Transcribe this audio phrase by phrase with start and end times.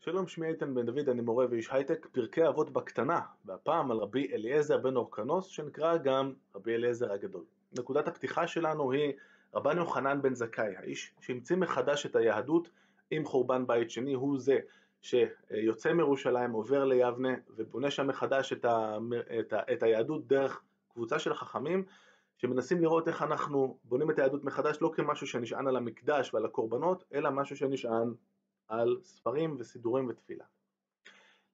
[0.00, 4.32] שלום, שמי איתן בן דוד, אני מורה ואיש הייטק, פרקי אבות בקטנה, והפעם על רבי
[4.32, 7.44] אליעזר בן אורקנוס, שנקרא גם רבי אליעזר הגדול.
[7.78, 9.12] נקודת הפתיחה שלנו היא
[9.54, 12.70] רבן יוחנן בן זכאי, האיש שהמציא מחדש את היהדות
[13.10, 14.58] עם חורבן בית שני, הוא זה
[15.02, 18.98] שיוצא מירושלים, עובר ליבנה ובונה שם מחדש את, ה,
[19.40, 20.62] את, ה, את היהדות דרך
[20.92, 21.84] קבוצה של חכמים
[22.36, 27.04] שמנסים לראות איך אנחנו בונים את היהדות מחדש לא כמשהו שנשען על המקדש ועל הקורבנות,
[27.14, 28.14] אלא משהו שנשען
[28.68, 30.44] על ספרים וסידורים ותפילה.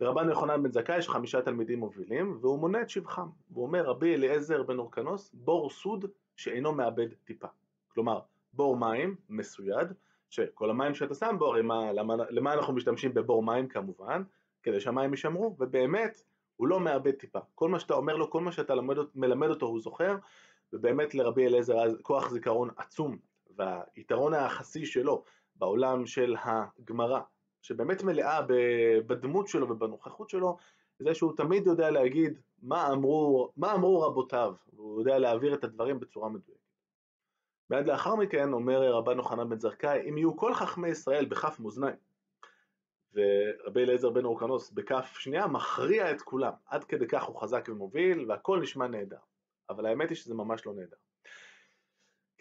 [0.00, 3.28] לרבן יוחנן בן זכאי יש חמישה תלמידים מובילים, והוא מונה את שבחם.
[3.54, 6.04] הוא אומר, רבי אליעזר בן אורקנוס, בור סוד
[6.36, 7.46] שאינו מאבד טיפה.
[7.88, 8.20] כלומר,
[8.52, 9.88] בור מים מסויד,
[10.30, 14.22] שכל המים שאתה שם בו, הרי מה, למה, למה אנחנו משתמשים בבור מים כמובן?
[14.62, 16.22] כדי שהמים יישמרו, ובאמת,
[16.56, 17.38] הוא לא מאבד טיפה.
[17.54, 20.16] כל מה שאתה אומר לו, כל מה שאתה למד, מלמד אותו הוא זוכר,
[20.72, 23.18] ובאמת לרבי אליעזר כוח זיכרון עצום,
[23.56, 25.24] והיתרון היחסי שלו
[25.62, 27.20] בעולם של הגמרא,
[27.62, 28.40] שבאמת מלאה
[29.06, 30.56] בדמות שלו ובנוכחות שלו,
[30.98, 36.00] זה שהוא תמיד יודע להגיד מה אמרו, מה אמרו רבותיו, והוא יודע להעביר את הדברים
[36.00, 36.60] בצורה מדויקת.
[37.70, 41.96] מיד לאחר מכן אומר רבן יוחנן בן זרקאי, אם יהיו כל חכמי ישראל בכף מאזניים,
[43.14, 48.30] ורבי אליעזר בן אורקנוס בכף שנייה מכריע את כולם, עד כדי כך הוא חזק ומוביל
[48.30, 49.16] והכל נשמע נהדר,
[49.70, 50.96] אבל האמת היא שזה ממש לא נהדר.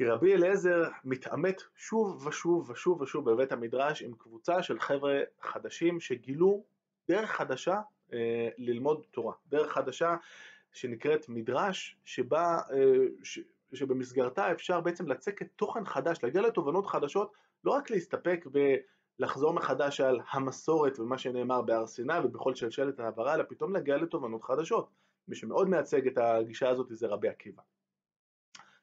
[0.00, 6.00] כי רבי אליעזר מתעמת שוב ושוב ושוב ושוב בבית המדרש עם קבוצה של חבר'ה חדשים
[6.00, 6.64] שגילו
[7.08, 7.80] דרך חדשה
[8.12, 10.16] אה, ללמוד תורה, דרך חדשה
[10.72, 13.40] שנקראת מדרש, שבה, אה, ש,
[13.72, 17.32] שבמסגרתה אפשר בעצם לצקת תוכן חדש, להגיע לתובנות חדשות,
[17.64, 18.46] לא רק להסתפק
[19.18, 24.44] בלחזור מחדש על המסורת ומה שנאמר בהר סיני ובכל שלשלת העברה, אלא פתאום להגיע לתובנות
[24.44, 24.88] חדשות.
[25.28, 27.62] מי שמאוד מייצג את הגישה הזאת זה רבי עקיבא.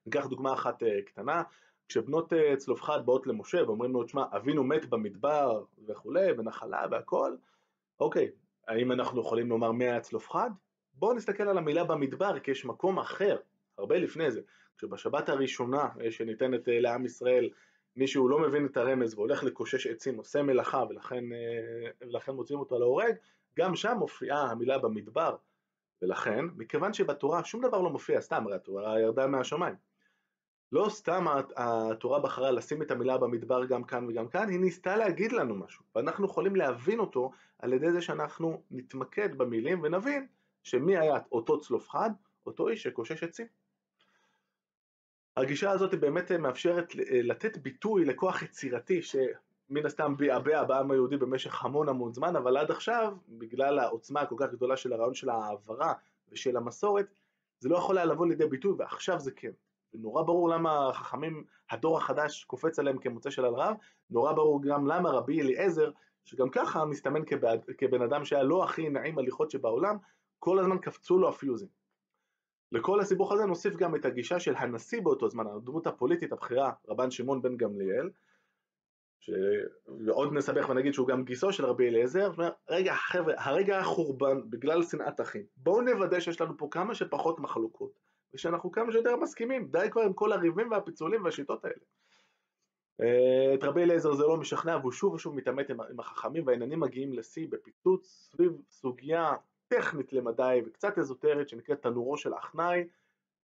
[0.08, 1.44] ניקח דוגמה אחת אה, קטנה,
[1.88, 7.36] כשבנות אה, צלופחד באות למשה ואומרים לו, תשמע, אבינו מת במדבר וכולי, ונחלה והכל,
[8.00, 8.32] אוקיי,
[8.68, 10.50] האם אנחנו יכולים לומר מי היה צלופחד?
[10.94, 13.38] בואו נסתכל על המילה במדבר, כי יש מקום אחר,
[13.78, 14.42] הרבה לפני זה,
[14.78, 17.50] כשבשבת הראשונה אה, שניתנת לעם ישראל,
[17.96, 21.24] מישהו לא מבין את הרמז והולך לקושש עצים, עושה מלאכה ולכן,
[22.02, 23.16] ולכן מוצאים אותו להורג,
[23.58, 25.36] גם שם מופיעה המילה במדבר,
[26.02, 29.76] ולכן, מכיוון שבתורה שום דבר לא מופיע סתם, הרי התורה ירדה מהשמיים.
[30.72, 35.32] לא סתם התורה בחרה לשים את המילה במדבר גם כאן וגם כאן, היא ניסתה להגיד
[35.32, 40.28] לנו משהו, ואנחנו יכולים להבין אותו על ידי זה שאנחנו נתמקד במילים ונבין
[40.64, 42.10] שמי היה אותו צלופחד,
[42.46, 43.48] אותו איש שקושש עצים.
[45.38, 51.90] הגישה הזאת באמת מאפשרת לתת ביטוי לכוח יצירתי שמן הסתם ביעבע בעם היהודי במשך המון
[51.90, 55.94] המון זמן, אבל עד עכשיו, בגלל העוצמה הכל כך גדולה של הרעיון של העברה
[56.32, 57.06] ושל המסורת,
[57.60, 59.52] זה לא יכול היה לבוא לידי ביטוי, ועכשיו זה כן.
[59.94, 63.76] ונורא ברור למה החכמים, הדור החדש קופץ עליהם כמוצא של רב,
[64.10, 65.92] נורא ברור גם למה רבי אליעזר,
[66.26, 69.98] שגם ככה מסתמן כבד, כבן אדם שהיה לא הכי נעים הליכות שבעולם,
[70.40, 71.70] כל הזמן קפצו לו הפיוזים.
[72.72, 77.12] לכל הסיבוך הזה נוסיף גם את הגישה של הנשיא באותו זמן, הדמות הפוליטית הבכירה, רבן
[77.12, 78.10] שמעון בן גמליאל,
[79.20, 79.32] ש...
[80.06, 82.32] ועוד נסבך ונגיד שהוא גם גיסו של רבי אליעזר,
[82.70, 87.92] רגע חבר'ה, הרגע החורבן בגלל שנאת אחים, בואו נוודא שיש לנו פה כמה שפחות מחלוקות,
[88.34, 91.86] ושאנחנו כמה שיותר מסכימים, די כבר עם כל הריבים והפיצולים והשיטות האלה.
[93.02, 97.14] אה, את רבי אליעזר זה לא משכנע והוא שוב ושוב מתעמת עם החכמים והעניינים מגיעים
[97.14, 99.34] לשיא בפיצוץ סביב סוגיה
[99.68, 102.88] טכנית למדי וקצת אזוטרית שנקראת תנורו של אחנאי,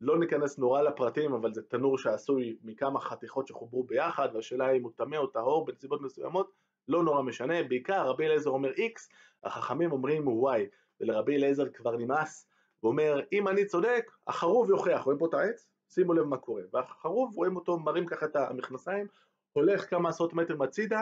[0.02, 4.92] לא ניכנס נורא לפרטים אבל זה תנור שעשוי מכמה חתיכות שחוברו ביחד והשאלה אם הוא
[4.96, 6.52] טמא או טהור בנסיבות מסוימות,
[6.88, 9.14] לא נורא משנה, בעיקר רבי אליעזר אומר X,
[9.44, 10.60] החכמים אומרים Y,
[11.02, 12.48] ולרבי אליעזר כבר נמאס
[12.84, 15.68] ואומר אם אני צודק החרוב יוכיח, רואים פה את העץ?
[15.90, 19.08] שימו לב מה קורה, והחרוב רואים אותו מרים ככה את המכנסיים,
[19.54, 21.02] הולך כמה עשרות מטר מצידה,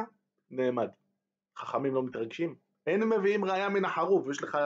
[0.51, 0.89] נעמד.
[1.57, 2.55] חכמים לא מתרגשים,
[2.87, 4.57] אין מביאים ראייה מן החרוב, יש לך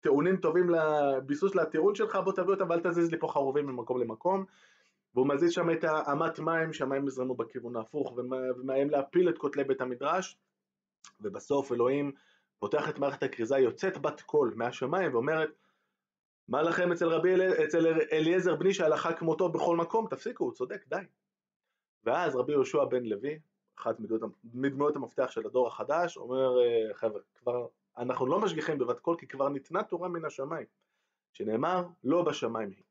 [0.00, 4.44] טיעונים טובים לביסוס לטיעון שלך, בוא תביא אותם ואל תזיז לי פה חרובים ממקום למקום.
[5.14, 9.80] והוא מזיז שם את האמת מים, שהמים יזרמו בכיוון ההפוך, ומאיים להפיל את כותלי בית
[9.80, 10.38] המדרש,
[11.20, 12.12] ובסוף אלוהים
[12.58, 15.50] פותח את מערכת הכריזה, יוצאת בת קול מהשמיים ואומרת,
[16.48, 17.34] מה לכם אצל רבי.
[17.64, 21.02] אצל אליעזר בני שהלכה כמותו בכל מקום, תפסיקו, הוא צודק, די.
[22.04, 23.38] ואז רבי יהושע בן לוי,
[23.78, 23.96] אחת
[24.54, 27.66] מדמויות המפתח של הדור החדש, אומר, אה, חבר'ה, כבר
[27.98, 30.66] אנחנו לא משגיחים בבת קול כי כבר ניתנה תורה מן השמיים,
[31.32, 32.82] שנאמר לא בשמיים היא.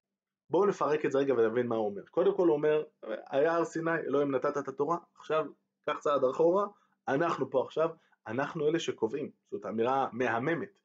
[0.50, 2.02] בואו נפרק את זה רגע ונבין מה הוא אומר.
[2.06, 2.84] קודם כל הוא אומר,
[3.30, 5.46] היה הר סיני, אלוהים נתת את התורה, עכשיו
[5.86, 6.66] קח צעד אחורה,
[7.08, 7.90] אנחנו פה עכשיו,
[8.28, 10.80] אנחנו אלה שקובעים, זאת אמירה מהממת.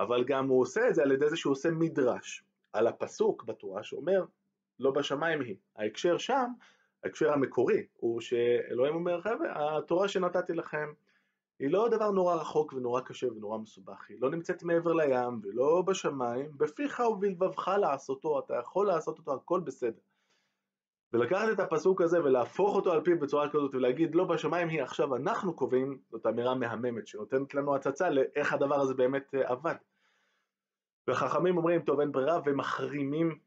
[0.00, 3.82] אבל גם הוא עושה את זה על ידי זה שהוא עושה מדרש על הפסוק בתורה
[3.82, 4.24] שאומר
[4.78, 5.56] לא בשמיים היא.
[5.76, 6.46] ההקשר שם,
[7.04, 10.92] ההקשר המקורי, הוא שאלוהים אומר חבר'ה, התורה שנתתי לכם
[11.58, 15.82] היא לא דבר נורא רחוק ונורא קשה ונורא מסובך, היא לא נמצאת מעבר לים ולא
[15.86, 20.00] בשמיים, בפיך ובלבבך לעשותו, אתה יכול לעשות אותו, הכל בסדר.
[21.12, 25.16] ולקחת את הפסוק הזה ולהפוך אותו על פיו בצורה כזאת ולהגיד לא בשמיים היא עכשיו
[25.16, 29.74] אנחנו קובעים, זאת אמירה מהממת שנותנת לנו הצצה לאיך הדבר הזה באמת אה, עבד.
[31.10, 33.38] וחכמים אומרים טוב אין ברירה ומחרימים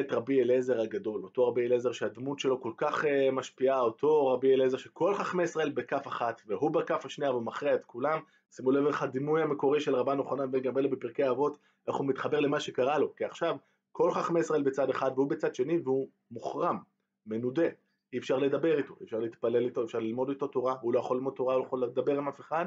[0.00, 4.54] את רבי אליעזר הגדול, אותו רבי אליעזר שהדמות שלו כל כך אה, משפיעה, אותו רבי
[4.54, 8.20] אליעזר שכל חכמי ישראל בכף אחת והוא בכף השנייה ומכריע את כולם,
[8.50, 11.58] שימו לב איך הדימוי המקורי של רבן יוחנן בן גמליאל בפרקי אבות,
[11.88, 13.56] איך הוא מתחבר למה שקרה לו, כי עכשיו
[13.92, 16.78] כל חכמי ישראל בצד אחד והוא בצד שני והוא מוחרם,
[17.26, 17.66] מנודה,
[18.12, 20.98] אי אפשר לדבר איתו, אי אפשר להתפלל איתו, אי אפשר ללמוד איתו תורה, הוא לא
[20.98, 22.66] יכול ללמוד תורה, הוא לא יכול לדבר עם אף אחד,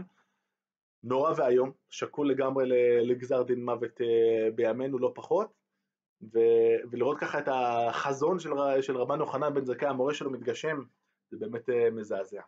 [1.05, 2.65] נורא ואיום, שקול לגמרי
[3.03, 5.47] לגזר דין מוות אה, בימינו לא פחות,
[6.33, 8.49] ו- ולראות ככה את החזון של,
[8.81, 10.79] של רבן יוחנן בן זכאי, המורה שלו מתגשם,
[11.31, 12.41] זה באמת אה, מזעזע.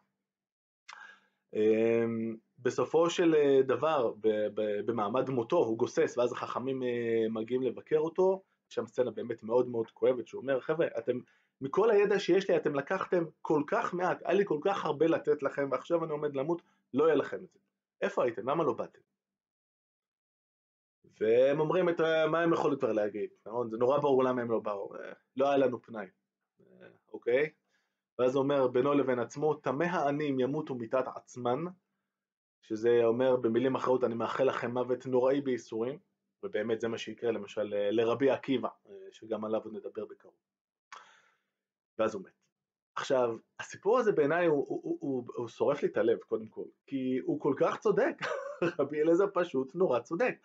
[1.53, 4.13] אמ, בסופו של אה, דבר,
[4.85, 6.81] במעמד מותו, הוא גוסס, ואז החכמים
[7.29, 11.19] מגיעים לבקר אותו, שם סצנה באמת מאוד מאוד כואבת, שהוא אומר, חבר'ה, אתם,
[11.61, 15.43] מכל הידע שיש לי, אתם לקחתם כל כך מעט, היה לי כל כך הרבה לתת
[15.43, 16.61] לכם, ועכשיו אני עומד למות,
[16.93, 17.59] לא יהיה לכם את זה.
[18.01, 18.49] איפה הייתם?
[18.49, 18.99] למה לא באתם?
[21.19, 21.99] והם אומרים את
[22.31, 23.69] מה הם יכולים כבר להגיד, נכון?
[23.69, 26.07] זה נורא ברור למה הם לא באו, אה, לא היה לנו פנאי,
[26.59, 27.49] אה, אוקיי?
[28.19, 31.63] ואז הוא אומר בינו לבין עצמו, תמה העניים ימותו מיתת עצמן,
[32.61, 35.99] שזה אומר במילים אחרות, אני מאחל לכם מוות נוראי בייסורים,
[36.43, 38.69] ובאמת זה מה שיקרה למשל אה, לרבי עקיבא,
[39.11, 40.35] שגם עליו נדבר בקרוב.
[41.99, 42.36] ואז הוא מת.
[42.97, 46.63] עכשיו, הסיפור הזה בעיניי הוא, הוא, הוא, הוא, הוא שורף לי את הלב קודם כל,
[46.87, 48.15] כי הוא כל כך צודק,
[48.79, 50.35] רבי אליעזר פשוט נורא צודק.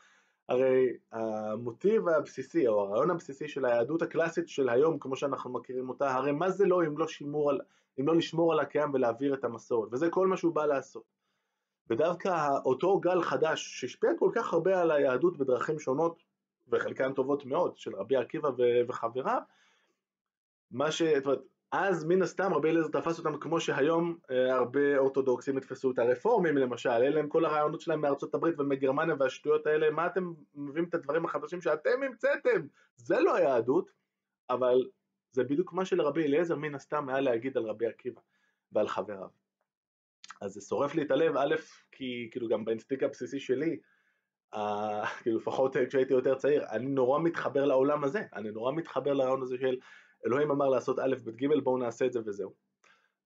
[0.49, 6.14] הרי המוטיב הבסיסי, או הרעיון הבסיסי של היהדות הקלאסית של היום, כמו שאנחנו מכירים אותה,
[6.14, 7.06] הרי מה זה לא אם לא,
[7.50, 7.60] על,
[8.00, 11.04] אם לא לשמור על הקיים ולהעביר את המסורת, וזה כל מה שהוא בא לעשות.
[11.90, 16.22] ודווקא אותו גל חדש, שהשפיע כל כך הרבה על היהדות בדרכים שונות,
[16.69, 18.50] וחלקן טובות מאוד, של רבי עקיבא
[18.88, 19.40] וחבריו,
[20.70, 21.02] מה ש...
[21.02, 21.43] זאת אומרת,
[21.73, 26.57] אז מן הסתם רבי אליעזר תפס אותם כמו שהיום אה, הרבה אורתודוקסים יתפסו את הרפורמים
[26.57, 30.95] למשל, אלה הם כל הרעיונות שלהם מארצות הברית ומגרמניה והשטויות האלה, מה אתם מביאים את
[30.95, 32.67] הדברים החדשים שאתם המצאתם?
[32.97, 33.91] זה לא היהדות,
[34.51, 34.89] אבל
[35.33, 38.21] זה בדיוק מה שלרבי אליעזר מן הסתם היה להגיד על רבי עקיבא
[38.73, 39.29] ועל חבריו.
[40.41, 41.55] אז זה שורף לי את הלב, א',
[41.93, 43.79] כי כאילו גם באינסטינקט הבסיסי שלי,
[44.55, 49.43] אה, כאילו לפחות כשהייתי יותר צעיר, אני נורא מתחבר לעולם הזה, אני נורא מתחבר לרעיון
[49.43, 49.77] הזה של
[50.27, 52.53] אלוהים אמר לעשות א', ב', ג', בואו נעשה את זה וזהו.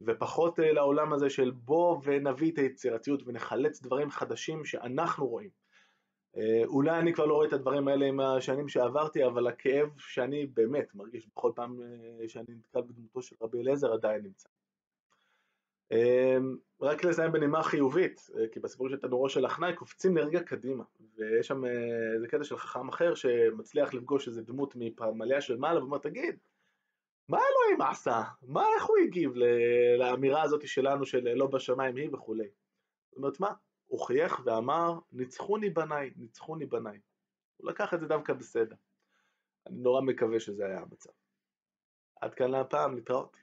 [0.01, 5.51] ופחות אה, לעולם הזה של בוא ונביא את היצירתיות ונחלץ דברים חדשים שאנחנו רואים.
[6.37, 10.47] אה, אולי אני כבר לא רואה את הדברים האלה עם השנים שעברתי, אבל הכאב שאני
[10.47, 14.49] באמת מרגיש בכל פעם אה, שאני נתקל בדמותו של רבי אליעזר עדיין נמצא.
[16.81, 20.85] רק לסיים בנימה חיובית, כי בסיפור של תנורו של אחנאי קופצים לרגע קדימה,
[21.17, 21.65] ויש שם
[22.15, 26.37] איזה קטע של חכם אחר שמצליח לפגוש איזה דמות מפמליה של מעלה ואומר תגיד,
[27.29, 28.23] מה אלוהים עשה?
[28.43, 29.33] מה, איך הוא הגיב
[29.99, 32.49] לאמירה הזאת שלנו של לא בשמיים היא וכולי?
[33.09, 33.53] זאת אומרת מה?
[33.87, 37.01] הוא חייך ואמר ניצחוני בניי, ניצחוני בניי.
[37.57, 38.77] הוא לקח את זה דווקא בסדר.
[39.67, 41.11] אני נורא מקווה שזה היה המצב.
[42.21, 43.37] עד כאן להפעם, להתראות.